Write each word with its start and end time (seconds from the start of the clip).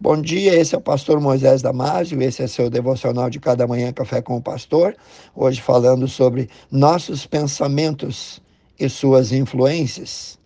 Bom 0.00 0.22
dia, 0.22 0.54
esse 0.54 0.76
é 0.76 0.78
o 0.78 0.80
pastor 0.80 1.20
Moisés 1.20 1.60
Damásio, 1.60 2.22
esse 2.22 2.40
é 2.40 2.46
seu 2.46 2.70
devocional 2.70 3.28
de 3.28 3.40
cada 3.40 3.66
manhã 3.66 3.92
Café 3.92 4.22
com 4.22 4.36
o 4.36 4.40
Pastor. 4.40 4.94
Hoje 5.34 5.60
falando 5.60 6.06
sobre 6.06 6.48
nossos 6.70 7.26
pensamentos 7.26 8.40
e 8.78 8.88
suas 8.88 9.32
influências. 9.32 10.38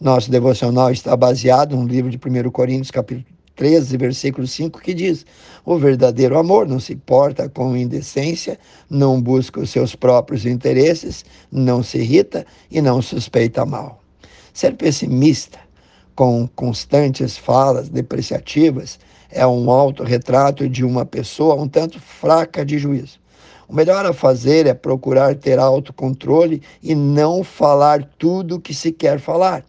Nosso 0.00 0.28
devocional 0.28 0.90
está 0.90 1.16
baseado 1.16 1.76
no 1.76 1.86
livro 1.86 2.10
de 2.10 2.16
1 2.18 2.50
Coríntios, 2.50 2.90
capítulo 2.90 3.24
13, 3.54 3.96
versículo 3.96 4.44
5, 4.44 4.80
que 4.80 4.92
diz: 4.92 5.24
O 5.64 5.78
verdadeiro 5.78 6.36
amor 6.36 6.66
não 6.66 6.80
se 6.80 6.94
importa 6.94 7.48
com 7.48 7.76
indecência, 7.76 8.58
não 8.90 9.22
busca 9.22 9.60
os 9.60 9.70
seus 9.70 9.94
próprios 9.94 10.44
interesses, 10.44 11.24
não 11.52 11.80
se 11.80 11.98
irrita 11.98 12.44
e 12.68 12.82
não 12.82 13.00
suspeita 13.00 13.64
mal. 13.64 14.02
Ser 14.52 14.74
pessimista 14.74 15.65
com 16.16 16.48
constantes 16.48 17.36
falas 17.36 17.90
depreciativas 17.90 18.98
é 19.30 19.46
um 19.46 19.70
autorretrato 19.70 20.66
de 20.66 20.82
uma 20.82 21.04
pessoa 21.04 21.54
um 21.54 21.68
tanto 21.68 22.00
fraca 22.00 22.64
de 22.64 22.78
juízo. 22.78 23.20
O 23.68 23.74
melhor 23.74 24.06
a 24.06 24.14
fazer 24.14 24.66
é 24.66 24.72
procurar 24.72 25.34
ter 25.34 25.58
autocontrole 25.58 26.62
e 26.82 26.94
não 26.94 27.44
falar 27.44 28.02
tudo 28.18 28.56
o 28.56 28.60
que 28.60 28.72
se 28.72 28.90
quer 28.90 29.20
falar. 29.20 29.62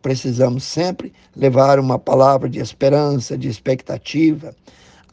Precisamos 0.00 0.62
sempre 0.62 1.12
levar 1.34 1.80
uma 1.80 1.98
palavra 1.98 2.48
de 2.48 2.60
esperança, 2.60 3.36
de 3.36 3.48
expectativa. 3.48 4.54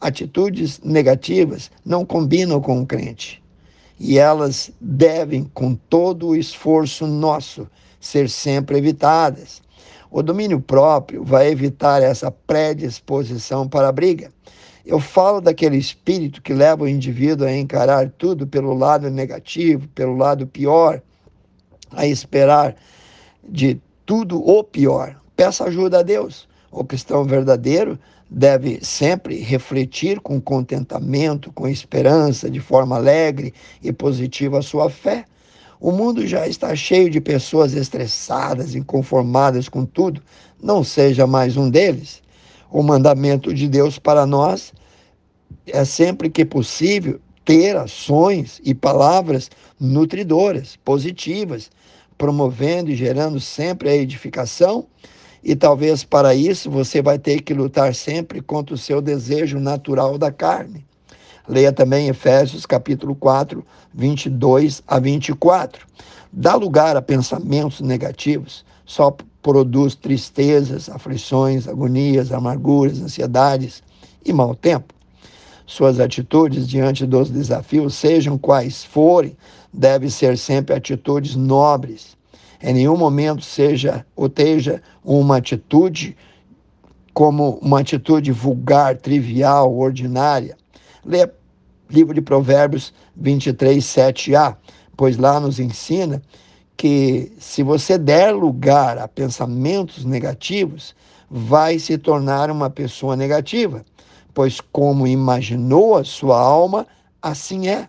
Atitudes 0.00 0.80
negativas 0.84 1.70
não 1.84 2.04
combinam 2.04 2.60
com 2.60 2.80
o 2.80 2.86
crente 2.86 3.42
e 3.98 4.18
elas 4.18 4.70
devem, 4.80 5.50
com 5.52 5.74
todo 5.74 6.28
o 6.28 6.36
esforço 6.36 7.06
nosso, 7.06 7.66
ser 7.98 8.28
sempre 8.28 8.76
evitadas. 8.76 9.62
O 10.16 10.22
domínio 10.22 10.58
próprio 10.58 11.22
vai 11.22 11.48
evitar 11.48 12.02
essa 12.02 12.30
predisposição 12.30 13.68
para 13.68 13.88
a 13.88 13.92
briga. 13.92 14.32
Eu 14.82 14.98
falo 14.98 15.42
daquele 15.42 15.76
espírito 15.76 16.40
que 16.40 16.54
leva 16.54 16.84
o 16.84 16.88
indivíduo 16.88 17.46
a 17.46 17.54
encarar 17.54 18.08
tudo 18.16 18.46
pelo 18.46 18.72
lado 18.72 19.10
negativo, 19.10 19.86
pelo 19.88 20.16
lado 20.16 20.46
pior, 20.46 21.02
a 21.90 22.06
esperar 22.06 22.74
de 23.46 23.78
tudo 24.06 24.42
o 24.42 24.64
pior. 24.64 25.20
Peça 25.36 25.64
ajuda 25.64 25.98
a 25.98 26.02
Deus. 26.02 26.48
O 26.70 26.82
cristão 26.82 27.22
verdadeiro 27.22 27.98
deve 28.30 28.82
sempre 28.82 29.36
refletir 29.40 30.18
com 30.20 30.40
contentamento, 30.40 31.52
com 31.52 31.68
esperança, 31.68 32.48
de 32.48 32.58
forma 32.58 32.96
alegre 32.96 33.52
e 33.82 33.92
positiva 33.92 34.60
a 34.60 34.62
sua 34.62 34.88
fé. 34.88 35.26
O 35.78 35.92
mundo 35.92 36.26
já 36.26 36.48
está 36.48 36.74
cheio 36.74 37.10
de 37.10 37.20
pessoas 37.20 37.74
estressadas, 37.74 38.74
inconformadas 38.74 39.68
com 39.68 39.84
tudo. 39.84 40.22
Não 40.62 40.82
seja 40.82 41.26
mais 41.26 41.56
um 41.56 41.68
deles. 41.68 42.22
O 42.70 42.82
mandamento 42.82 43.52
de 43.52 43.68
Deus 43.68 43.98
para 43.98 44.24
nós 44.24 44.72
é 45.66 45.84
sempre 45.84 46.30
que 46.30 46.44
possível 46.44 47.20
ter 47.44 47.76
ações 47.76 48.60
e 48.64 48.74
palavras 48.74 49.50
nutridoras, 49.78 50.76
positivas, 50.76 51.70
promovendo 52.16 52.90
e 52.90 52.96
gerando 52.96 53.38
sempre 53.38 53.90
a 53.90 53.94
edificação. 53.94 54.86
E 55.44 55.54
talvez 55.54 56.02
para 56.02 56.34
isso 56.34 56.70
você 56.70 57.02
vai 57.02 57.18
ter 57.18 57.42
que 57.42 57.52
lutar 57.52 57.94
sempre 57.94 58.40
contra 58.40 58.74
o 58.74 58.78
seu 58.78 59.02
desejo 59.02 59.60
natural 59.60 60.16
da 60.16 60.32
carne. 60.32 60.85
Leia 61.48 61.72
também 61.72 62.08
Efésios 62.08 62.66
capítulo 62.66 63.14
4, 63.14 63.64
22 63.94 64.82
a 64.86 64.98
24. 64.98 65.86
Dá 66.32 66.54
lugar 66.56 66.96
a 66.96 67.02
pensamentos 67.02 67.80
negativos, 67.80 68.64
só 68.84 69.16
produz 69.40 69.94
tristezas, 69.94 70.88
aflições, 70.88 71.68
agonias, 71.68 72.32
amarguras, 72.32 73.00
ansiedades 73.00 73.82
e 74.24 74.32
mau 74.32 74.56
tempo. 74.56 74.92
Suas 75.64 76.00
atitudes 76.00 76.68
diante 76.68 77.06
dos 77.06 77.30
desafios, 77.30 77.94
sejam 77.94 78.36
quais 78.36 78.84
forem, 78.84 79.36
devem 79.72 80.10
ser 80.10 80.36
sempre 80.36 80.74
atitudes 80.74 81.36
nobres. 81.36 82.16
Em 82.60 82.74
nenhum 82.74 82.96
momento 82.96 83.44
seja 83.44 84.04
ou 84.16 84.26
esteja 84.26 84.82
uma 85.04 85.36
atitude 85.36 86.16
como 87.14 87.58
uma 87.62 87.80
atitude 87.80 88.32
vulgar, 88.32 88.96
trivial, 88.96 89.76
ordinária. 89.76 90.56
Leia 91.06 91.32
livro 91.88 92.12
de 92.12 92.20
Provérbios 92.20 92.92
23, 93.16 93.82
7a, 93.82 94.56
pois 94.96 95.16
lá 95.16 95.38
nos 95.38 95.60
ensina 95.60 96.20
que 96.76 97.32
se 97.38 97.62
você 97.62 97.96
der 97.96 98.32
lugar 98.34 98.98
a 98.98 99.06
pensamentos 99.06 100.04
negativos, 100.04 100.94
vai 101.30 101.78
se 101.78 101.96
tornar 101.96 102.50
uma 102.50 102.68
pessoa 102.68 103.16
negativa, 103.16 103.84
pois 104.34 104.60
como 104.60 105.06
imaginou 105.06 105.96
a 105.96 106.04
sua 106.04 106.38
alma, 106.38 106.86
assim 107.22 107.68
é. 107.68 107.88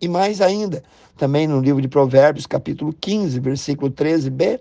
E 0.00 0.06
mais 0.06 0.40
ainda, 0.40 0.84
também 1.16 1.46
no 1.46 1.60
livro 1.60 1.80
de 1.80 1.88
Provérbios, 1.88 2.46
capítulo 2.46 2.92
15, 2.92 3.40
versículo 3.40 3.90
13b, 3.90 4.60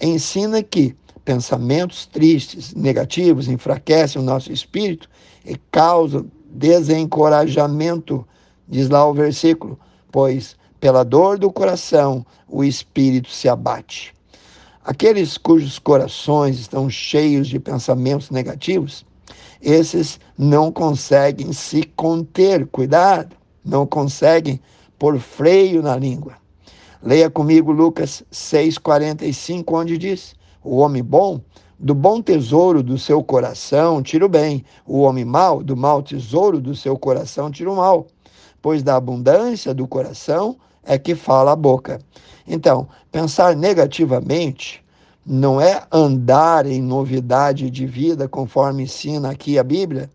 ensina 0.00 0.62
que 0.62 0.94
pensamentos 1.24 2.06
tristes, 2.06 2.74
negativos, 2.74 3.48
enfraquecem 3.48 4.20
o 4.20 4.24
nosso 4.24 4.52
espírito 4.52 5.08
e 5.44 5.56
causam 5.72 6.30
desencorajamento, 6.56 8.26
diz 8.66 8.88
lá 8.88 9.06
o 9.06 9.14
versículo, 9.14 9.78
pois 10.10 10.56
pela 10.80 11.04
dor 11.04 11.38
do 11.38 11.52
coração 11.52 12.24
o 12.48 12.64
espírito 12.64 13.30
se 13.30 13.48
abate. 13.48 14.14
Aqueles 14.84 15.36
cujos 15.36 15.78
corações 15.78 16.58
estão 16.58 16.88
cheios 16.88 17.48
de 17.48 17.58
pensamentos 17.58 18.30
negativos, 18.30 19.04
esses 19.60 20.20
não 20.38 20.70
conseguem 20.70 21.52
se 21.52 21.82
conter, 21.96 22.66
cuidado, 22.66 23.34
não 23.64 23.86
conseguem 23.86 24.60
pôr 24.98 25.18
freio 25.18 25.82
na 25.82 25.96
língua. 25.96 26.34
Leia 27.02 27.28
comigo 27.28 27.72
Lucas 27.72 28.24
6,45, 28.32 29.64
onde 29.72 29.98
diz: 29.98 30.34
O 30.62 30.76
homem 30.76 31.02
bom 31.02 31.40
do 31.78 31.94
bom 31.94 32.22
tesouro 32.22 32.82
do 32.82 32.98
seu 32.98 33.22
coração 33.22 34.02
tira 34.02 34.24
o 34.24 34.28
bem, 34.28 34.64
o 34.86 35.00
homem 35.00 35.24
mau, 35.24 35.62
do 35.62 35.76
mau 35.76 36.02
tesouro 36.02 36.60
do 36.60 36.74
seu 36.74 36.98
coração 36.98 37.50
tira 37.50 37.70
o 37.70 37.76
mal, 37.76 38.06
pois 38.62 38.82
da 38.82 38.96
abundância 38.96 39.74
do 39.74 39.86
coração 39.86 40.56
é 40.82 40.98
que 40.98 41.14
fala 41.14 41.52
a 41.52 41.56
boca. 41.56 42.00
Então, 42.46 42.88
pensar 43.12 43.54
negativamente 43.54 44.82
não 45.24 45.60
é 45.60 45.82
andar 45.90 46.64
em 46.66 46.80
novidade 46.80 47.68
de 47.68 47.84
vida, 47.84 48.28
conforme 48.28 48.84
ensina 48.84 49.30
aqui 49.30 49.58
a 49.58 49.64
Bíblia, 49.64 50.08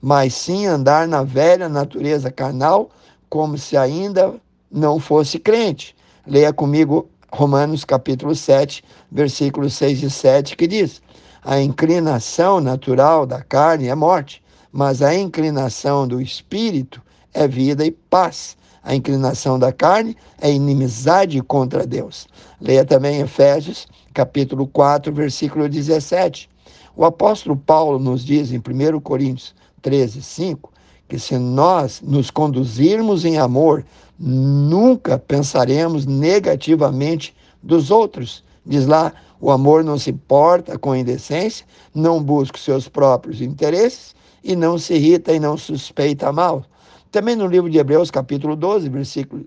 mas 0.00 0.34
sim 0.34 0.66
andar 0.66 1.08
na 1.08 1.22
velha 1.22 1.68
natureza 1.68 2.30
carnal, 2.30 2.90
como 3.28 3.58
se 3.58 3.76
ainda 3.76 4.34
não 4.70 5.00
fosse 5.00 5.38
crente. 5.38 5.96
Leia 6.26 6.52
comigo 6.52 7.08
Romanos 7.30 7.84
capítulo 7.84 8.34
7, 8.34 8.84
versículos 9.10 9.74
6 9.74 10.02
e 10.02 10.10
7, 10.10 10.56
que 10.56 10.66
diz: 10.66 11.02
A 11.44 11.60
inclinação 11.60 12.60
natural 12.60 13.26
da 13.26 13.42
carne 13.42 13.88
é 13.88 13.94
morte, 13.94 14.42
mas 14.72 15.02
a 15.02 15.14
inclinação 15.14 16.06
do 16.06 16.20
espírito 16.20 17.00
é 17.32 17.46
vida 17.46 17.84
e 17.84 17.90
paz. 17.90 18.56
A 18.82 18.94
inclinação 18.94 19.58
da 19.58 19.72
carne 19.72 20.16
é 20.40 20.50
inimizade 20.50 21.40
contra 21.42 21.86
Deus. 21.86 22.26
Leia 22.60 22.84
também 22.84 23.20
Efésios 23.20 23.86
capítulo 24.18 24.66
4, 24.66 25.12
versículo 25.12 25.68
17. 25.68 26.50
O 26.96 27.04
apóstolo 27.04 27.56
Paulo 27.56 28.00
nos 28.00 28.24
diz 28.24 28.50
em 28.50 28.58
1 28.58 28.98
Coríntios 29.00 29.54
13, 29.80 30.20
5, 30.20 30.72
que 31.08 31.20
se 31.20 31.38
nós 31.38 32.02
nos 32.02 32.28
conduzirmos 32.28 33.24
em 33.24 33.38
amor, 33.38 33.84
nunca 34.18 35.16
pensaremos 35.18 36.04
negativamente 36.04 37.32
dos 37.62 37.92
outros. 37.92 38.42
Diz 38.68 38.86
lá, 38.86 39.14
o 39.40 39.50
amor 39.50 39.82
não 39.82 39.98
se 39.98 40.12
porta 40.12 40.78
com 40.78 40.94
indecência, 40.94 41.64
não 41.94 42.22
busca 42.22 42.58
os 42.58 42.64
seus 42.64 42.86
próprios 42.86 43.40
interesses 43.40 44.14
e 44.44 44.54
não 44.54 44.76
se 44.76 44.92
irrita 44.92 45.32
e 45.32 45.40
não 45.40 45.56
suspeita 45.56 46.30
mal. 46.30 46.64
Também 47.10 47.34
no 47.34 47.46
livro 47.46 47.70
de 47.70 47.78
Hebreus, 47.78 48.10
capítulo 48.10 48.54
12, 48.54 48.90
versículo 48.90 49.46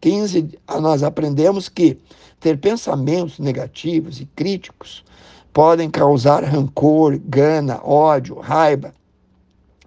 15, 0.00 0.56
nós 0.80 1.02
aprendemos 1.02 1.68
que 1.68 1.98
ter 2.38 2.58
pensamentos 2.58 3.40
negativos 3.40 4.20
e 4.20 4.26
críticos 4.36 5.04
podem 5.52 5.90
causar 5.90 6.44
rancor, 6.44 7.18
gana, 7.24 7.80
ódio, 7.82 8.38
raiva. 8.38 8.94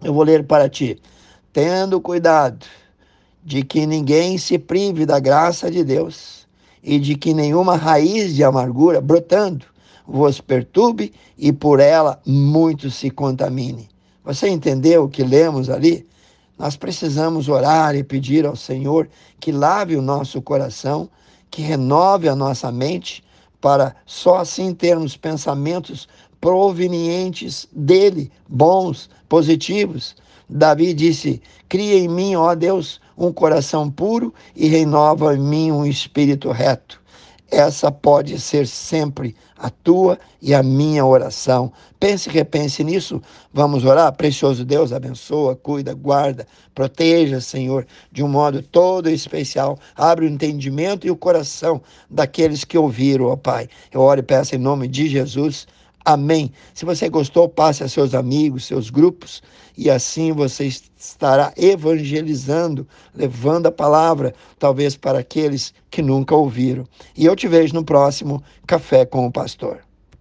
Eu 0.04 0.14
vou 0.14 0.24
ler 0.24 0.46
para 0.46 0.68
ti. 0.68 1.02
Tendo 1.54 2.02
cuidado 2.02 2.66
de 3.42 3.64
que 3.64 3.86
ninguém 3.86 4.38
se 4.38 4.60
prive 4.60 5.06
da 5.06 5.20
graça 5.20 5.72
de 5.72 5.86
Deus 5.86 6.43
e 6.84 7.00
de 7.00 7.16
que 7.16 7.34
nenhuma 7.34 7.76
raiz 7.76 8.36
de 8.36 8.44
amargura 8.44 9.00
brotando 9.00 9.66
vos 10.06 10.42
perturbe 10.42 11.14
e 11.38 11.54
por 11.54 11.80
ela 11.80 12.22
muito 12.26 12.92
se 12.92 13.10
contamine. 13.10 13.90
Você 14.24 14.50
entendeu 14.50 15.06
o 15.06 15.10
que 15.10 15.24
lemos 15.24 15.70
ali? 15.70 16.06
Nós 16.58 16.76
precisamos 16.76 17.50
orar 17.50 17.96
e 17.96 18.04
pedir 18.04 18.46
ao 18.46 18.56
Senhor 18.56 19.10
que 19.40 19.52
lave 19.52 19.96
o 19.96 20.02
nosso 20.02 20.42
coração, 20.42 21.10
que 21.50 21.62
renove 21.62 22.28
a 22.28 22.36
nossa 22.36 22.72
mente, 22.72 23.24
para 23.60 23.96
só 24.06 24.38
assim 24.38 24.74
termos 24.74 25.16
pensamentos 25.16 26.08
provenientes 26.40 27.68
dele, 27.72 28.30
bons, 28.48 29.10
positivos. 29.30 30.16
Davi 30.50 30.94
disse: 30.94 31.42
Cria 31.70 31.98
em 31.98 32.10
mim, 32.10 32.36
ó 32.36 32.54
Deus, 32.54 33.00
um 33.18 33.32
coração 33.32 33.90
puro 33.90 34.34
e 34.56 34.68
renova 34.68 35.36
em 35.36 35.40
mim 35.40 35.72
um 35.72 35.86
espírito 35.86 36.52
reto. 36.52 37.02
Essa 37.54 37.92
pode 37.92 38.40
ser 38.40 38.66
sempre 38.66 39.36
a 39.56 39.70
tua 39.70 40.18
e 40.42 40.56
a 40.56 40.64
minha 40.64 41.06
oração. 41.06 41.72
Pense 42.00 42.28
e 42.28 42.34
repense 42.34 42.84
nisso. 42.84 43.22
Vamos 43.54 43.86
orar. 43.86 44.12
Precioso 44.14 44.66
Deus, 44.66 44.92
abençoa, 44.92 45.56
cuida, 45.56 45.94
guarda, 45.94 46.48
proteja, 46.74 47.40
Senhor, 47.40 47.86
de 48.12 48.24
um 48.24 48.28
modo 48.28 48.64
todo 48.64 49.08
especial. 49.08 49.78
Abre 49.96 50.26
o 50.26 50.30
entendimento 50.30 51.06
e 51.06 51.12
o 51.12 51.16
coração 51.16 51.80
daqueles 52.10 52.64
que 52.64 52.76
ouviram, 52.76 53.26
ó 53.26 53.36
Pai. 53.36 53.70
Eu 53.92 54.02
oro 54.02 54.22
e 54.22 54.24
peço 54.24 54.56
em 54.56 54.58
nome 54.58 54.88
de 54.88 55.08
Jesus. 55.08 55.68
Amém. 56.06 56.52
Se 56.74 56.84
você 56.84 57.08
gostou, 57.08 57.48
passe 57.48 57.84
a 57.84 57.88
seus 57.88 58.14
amigos, 58.14 58.66
seus 58.66 58.90
grupos, 58.90 59.42
e 59.78 59.90
assim 59.90 60.34
você 60.34 60.66
estará 60.98 61.54
evangelizando, 61.56 62.88
levando 63.16 63.68
a 63.68 63.72
palavra, 63.72 64.34
talvez 64.60 64.98
para 64.98 65.20
aqueles 65.20 65.74
que 65.90 66.02
nunca 66.02 66.36
ouviram. 66.36 66.86
E 67.16 67.26
eu 67.26 67.36
te 67.36 67.48
vejo 67.48 67.74
no 67.74 67.86
próximo 67.86 68.44
Café 68.68 69.06
com 69.06 69.26
o 69.26 69.32
Pastor. 69.32 69.80